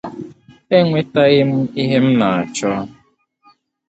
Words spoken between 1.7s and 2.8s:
ihe m na-achọ